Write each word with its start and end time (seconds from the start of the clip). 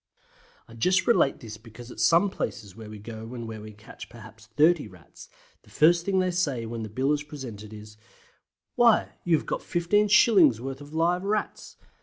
I 0.67 0.73
just 0.73 1.05
relate 1.05 1.39
this 1.41 1.57
because 1.57 1.91
at 1.91 1.99
some 1.99 2.31
places 2.31 2.75
where 2.75 2.89
we 2.89 2.97
go 2.97 3.35
and 3.35 3.47
where 3.47 3.61
we 3.61 3.71
catch 3.71 4.09
perhaps 4.09 4.47
30 4.57 4.87
Rats, 4.87 5.29
the 5.61 5.69
first 5.69 6.05
thing 6.07 6.17
they 6.17 6.31
say 6.31 6.65
when 6.65 6.81
the 6.81 6.89
bill 6.89 7.13
is 7.13 7.21
presented 7.21 7.71
is 7.71 7.97
"Why, 8.73 9.09
you 9.23 9.37
have 9.37 9.45
got 9.45 9.59
15s. 9.59 10.59
worth 10.59 10.81
of 10.81 10.95
live 10.95 11.23
Rats!" 11.23 11.77